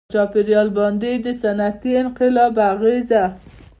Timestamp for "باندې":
0.77-1.11